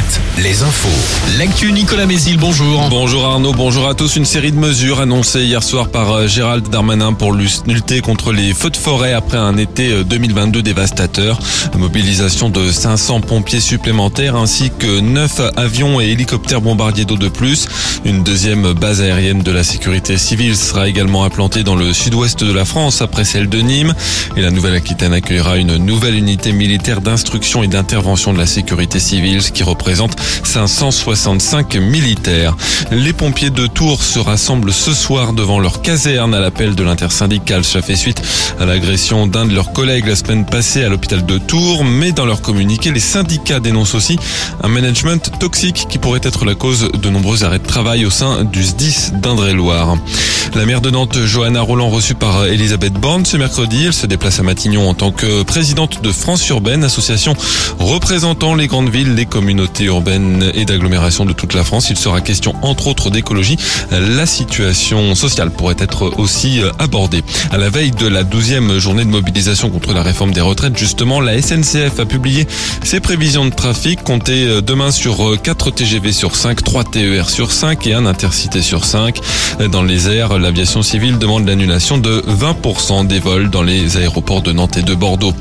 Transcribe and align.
7, 0.00 0.20
les 0.42 0.62
infos. 0.62 0.88
L'actu 1.38 1.72
Nicolas 1.72 2.06
Mézil, 2.06 2.38
bonjour. 2.38 2.88
Bonjour 2.88 3.26
Arnaud, 3.26 3.52
bonjour 3.52 3.86
à 3.86 3.94
tous. 3.94 4.16
Une 4.16 4.24
série 4.24 4.52
de 4.52 4.56
mesures 4.56 5.00
annoncées 5.00 5.42
hier 5.42 5.62
soir 5.62 5.88
par 5.88 6.10
euh, 6.12 6.26
Gérald 6.26 6.68
Darmanin 6.70 7.12
pour 7.12 7.32
lutter 7.32 8.00
contre 8.00 8.32
les 8.32 8.54
feux 8.54 8.70
de 8.70 8.76
forêt 8.76 9.12
après 9.12 9.36
un 9.36 9.58
été 9.58 10.02
2022 10.04 10.58
euh, 10.58 10.62
dévastateur. 10.62 11.38
Mobilisation 11.76 12.48
de 12.48 12.70
500 12.70 13.20
pompiers 13.20 13.60
supplémentaires 13.60 14.36
ainsi 14.36 14.70
que 14.70 15.00
9 15.00 15.52
avions 15.56 16.00
et 16.00 16.06
hélicoptères 16.06 16.62
bombardiers 16.62 17.04
d'eau 17.04 17.16
de 17.16 17.28
plus. 17.28 17.66
Une 18.06 18.22
deuxième 18.22 18.72
base 18.72 19.02
aérienne 19.02 19.42
de 19.42 19.50
la 19.50 19.64
sécurité 19.64 20.16
civile 20.16 20.56
sera 20.56 20.88
également 20.88 21.24
implantée 21.24 21.64
dans 21.64 21.76
le 21.76 21.92
sud-ouest 21.92 22.42
de 22.42 22.52
la 22.52 22.64
France 22.64 23.02
après 23.02 23.24
celle 23.24 23.48
de 23.48 23.60
Nîmes. 23.60 23.94
Et 24.36 24.40
la 24.40 24.50
Nouvelle-Aquitaine 24.50 25.12
accueillera 25.12 25.58
une 25.58 25.76
nouvelle 25.76 26.14
unité 26.14 26.52
militaire 26.52 27.02
d'instruction 27.02 27.62
et 27.62 27.68
d'intervention 27.68 28.32
de 28.32 28.38
la 28.38 28.46
sécurité 28.46 28.98
civile, 28.98 29.42
ce 29.42 29.50
qui 29.50 29.62
représente 29.62 29.89
565 29.94 31.76
militaires. 31.76 32.56
Les 32.90 33.12
pompiers 33.12 33.50
de 33.50 33.66
Tours 33.66 34.02
se 34.02 34.18
rassemblent 34.18 34.72
ce 34.72 34.92
soir 34.92 35.32
devant 35.32 35.60
leur 35.60 35.82
caserne 35.82 36.34
à 36.34 36.40
l'appel 36.40 36.74
de 36.74 36.82
l'intersyndicale. 36.82 37.64
Ça 37.64 37.82
fait 37.82 37.96
suite 37.96 38.22
à 38.58 38.66
l'agression 38.66 39.26
d'un 39.26 39.46
de 39.46 39.54
leurs 39.54 39.72
collègues 39.72 40.06
la 40.06 40.16
semaine 40.16 40.44
passée 40.44 40.84
à 40.84 40.88
l'hôpital 40.88 41.24
de 41.24 41.38
Tours. 41.38 41.84
Mais 41.84 42.12
dans 42.12 42.26
leur 42.26 42.42
communiqué, 42.42 42.90
les 42.90 43.00
syndicats 43.00 43.60
dénoncent 43.60 43.94
aussi 43.94 44.18
un 44.62 44.68
management 44.68 45.30
toxique 45.38 45.86
qui 45.88 45.98
pourrait 45.98 46.20
être 46.22 46.44
la 46.44 46.54
cause 46.54 46.90
de 46.92 47.10
nombreux 47.10 47.44
arrêts 47.44 47.58
de 47.58 47.66
travail 47.66 48.04
au 48.04 48.10
sein 48.10 48.44
du 48.44 48.62
SDIS 48.62 49.12
d'Indre-et-Loire. 49.22 49.96
La 50.54 50.66
maire 50.66 50.80
de 50.80 50.90
Nantes, 50.90 51.18
Johanna 51.24 51.60
Roland, 51.60 51.90
reçue 51.90 52.14
par 52.14 52.46
Elisabeth 52.46 52.94
Borne 52.94 53.24
ce 53.24 53.36
mercredi. 53.36 53.84
Elle 53.86 53.92
se 53.92 54.06
déplace 54.06 54.40
à 54.40 54.42
Matignon 54.42 54.88
en 54.88 54.94
tant 54.94 55.12
que 55.12 55.42
présidente 55.42 56.02
de 56.02 56.12
France 56.12 56.48
Urbaine, 56.48 56.84
association 56.84 57.34
représentant 57.78 58.54
les 58.54 58.66
grandes 58.66 58.90
villes, 58.90 59.14
les 59.14 59.26
communautés 59.26 59.79
urbaines 59.84 60.50
et 60.54 60.64
d'agglomération 60.64 61.24
de 61.24 61.32
toute 61.32 61.54
la 61.54 61.64
France. 61.64 61.90
Il 61.90 61.96
sera 61.96 62.20
question 62.20 62.54
entre 62.62 62.86
autres 62.88 63.10
d'écologie. 63.10 63.56
La 63.90 64.26
situation 64.26 65.14
sociale 65.14 65.50
pourrait 65.50 65.76
être 65.78 66.18
aussi 66.18 66.60
abordée. 66.78 67.22
À 67.50 67.58
la 67.58 67.70
veille 67.70 67.90
de 67.90 68.06
la 68.06 68.24
douzième 68.24 68.78
journée 68.78 69.04
de 69.04 69.10
mobilisation 69.10 69.70
contre 69.70 69.92
la 69.92 70.02
réforme 70.02 70.32
des 70.32 70.40
retraites, 70.40 70.76
justement, 70.76 71.20
la 71.20 71.40
SNCF 71.40 71.98
a 71.98 72.06
publié 72.06 72.46
ses 72.82 73.00
prévisions 73.00 73.44
de 73.44 73.54
trafic. 73.54 74.02
Comptez 74.02 74.60
demain 74.62 74.90
sur 74.90 75.40
4 75.42 75.70
TGV 75.70 76.12
sur 76.12 76.36
5, 76.36 76.62
3 76.62 76.84
TER 76.84 77.30
sur 77.30 77.52
5 77.52 77.86
et 77.86 77.94
un 77.94 78.06
intercité 78.06 78.62
sur 78.62 78.84
5. 78.84 79.18
Dans 79.70 79.82
les 79.82 80.08
airs, 80.08 80.38
l'aviation 80.38 80.82
civile 80.82 81.18
demande 81.18 81.46
l'annulation 81.46 81.98
de 81.98 82.22
20% 82.28 83.06
des 83.06 83.18
vols 83.18 83.50
dans 83.50 83.62
les 83.62 83.96
aéroports 83.96 84.42
de 84.42 84.52
Nantes 84.52 84.76
et 84.76 84.82
de 84.82 84.94
Bordeaux. 84.94 85.34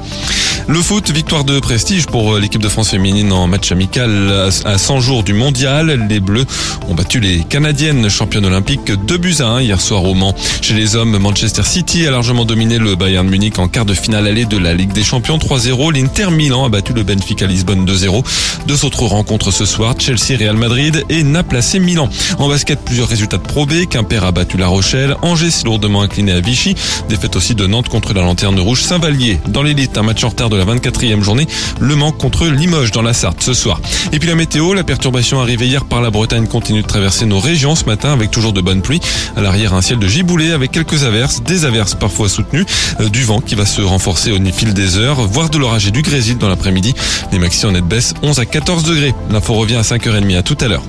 Le 0.67 0.81
foot, 0.81 1.09
victoire 1.09 1.45
de 1.45 1.59
prestige 1.59 2.05
pour 2.05 2.37
l'équipe 2.37 2.61
de 2.61 2.69
France 2.69 2.89
féminine 2.89 3.31
en 3.31 3.47
match 3.47 3.71
amical 3.71 4.28
à 4.29 4.77
100 4.77 4.99
jours 4.99 5.23
du 5.23 5.33
mondial. 5.33 6.07
Les 6.09 6.19
Bleus 6.19 6.45
ont 6.87 6.93
battu 6.93 7.19
les 7.19 7.39
Canadiennes 7.39 8.09
championnes 8.09 8.45
olympiques 8.45 8.91
2 8.91 9.17
buts 9.17 9.35
à 9.39 9.45
1 9.45 9.61
hier 9.61 9.81
soir 9.81 10.03
au 10.03 10.13
Mans. 10.13 10.35
Chez 10.61 10.73
les 10.73 10.95
hommes, 10.95 11.17
Manchester 11.17 11.63
City 11.63 12.07
a 12.07 12.11
largement 12.11 12.45
dominé 12.45 12.77
le 12.77 12.95
Bayern 12.95 13.27
Munich 13.27 13.59
en 13.59 13.67
quart 13.67 13.85
de 13.85 13.93
finale 13.93 14.27
allée 14.27 14.45
de 14.45 14.57
la 14.57 14.73
Ligue 14.73 14.93
des 14.93 15.03
Champions 15.03 15.37
3-0. 15.37 15.93
L'Inter 15.93 16.31
Milan 16.31 16.65
a 16.65 16.69
battu 16.69 16.93
le 16.93 17.03
Benfica 17.03 17.45
Lisbonne 17.45 17.85
2-0. 17.85 18.23
Deux 18.67 18.85
autres 18.85 19.03
rencontres 19.03 19.51
ce 19.51 19.65
soir, 19.65 19.95
Chelsea, 19.97 20.37
Real 20.37 20.57
Madrid 20.57 21.03
et 21.09 21.23
Naples 21.23 21.59
Milan. 21.79 22.09
En 22.37 22.49
basket, 22.49 22.79
plusieurs 22.79 23.07
résultats 23.07 23.37
de 23.37 23.43
Pro 23.43 23.65
B. 23.65 23.85
Quimper 23.89 24.23
a 24.23 24.31
battu 24.31 24.57
La 24.57 24.67
Rochelle. 24.67 25.15
Angers 25.21 25.51
s'est 25.51 25.65
lourdement 25.65 26.01
incliné 26.01 26.31
à 26.31 26.39
Vichy. 26.39 26.75
Défaite 27.09 27.35
aussi 27.35 27.55
de 27.55 27.65
Nantes 27.67 27.89
contre 27.89 28.13
la 28.13 28.21
Lanterne 28.21 28.59
Rouge. 28.59 28.81
Saint-Vallier 28.81 29.39
dans 29.47 29.63
l'élite, 29.63 29.97
un 29.97 30.03
match 30.03 30.23
en 30.23 30.29
retard 30.29 30.49
de 30.49 30.57
la 30.57 30.65
24e 30.65 31.21
journée. 31.21 31.47
Le 31.79 31.95
Mans 31.95 32.11
contre 32.11 32.47
Limoges 32.47 32.91
dans 32.91 33.01
la 33.01 33.13
Sarthe 33.13 33.41
ce 33.41 33.53
soir. 33.53 33.81
Puis 34.19 34.27
la 34.27 34.35
météo, 34.35 34.73
la 34.73 34.83
perturbation 34.83 35.39
arrivée 35.39 35.65
hier 35.65 35.85
par 35.85 36.01
la 36.01 36.09
Bretagne 36.09 36.45
continue 36.45 36.81
de 36.81 36.87
traverser 36.87 37.25
nos 37.25 37.39
régions 37.39 37.75
ce 37.75 37.85
matin 37.85 38.11
avec 38.11 38.31
toujours 38.31 38.51
de 38.51 38.59
bonnes 38.59 38.81
pluies. 38.81 38.99
À 39.37 39.41
l'arrière, 39.41 39.73
un 39.73 39.81
ciel 39.81 39.97
de 39.97 40.07
giboulée 40.07 40.51
avec 40.51 40.71
quelques 40.71 41.05
averses, 41.05 41.41
des 41.41 41.63
averses 41.63 41.95
parfois 41.95 42.27
soutenues, 42.27 42.65
euh, 42.99 43.07
du 43.07 43.23
vent 43.23 43.39
qui 43.39 43.55
va 43.55 43.65
se 43.65 43.81
renforcer 43.81 44.31
au 44.31 44.39
fil 44.51 44.73
des 44.73 44.97
heures, 44.97 45.25
voire 45.25 45.49
de 45.49 45.57
l'orage 45.57 45.87
et 45.87 45.91
du 45.91 46.01
grésil 46.01 46.37
dans 46.37 46.49
l'après-midi. 46.49 46.93
Les 47.31 47.39
maxi 47.39 47.65
en 47.65 47.71
net 47.71 47.85
baisse 47.85 48.13
11 48.21 48.39
à 48.39 48.45
14 48.45 48.83
degrés. 48.83 49.15
L'info 49.31 49.53
revient 49.53 49.75
à 49.75 49.83
5h30 49.83 50.37
à 50.37 50.43
tout 50.43 50.57
à 50.59 50.67
l'heure. 50.67 50.83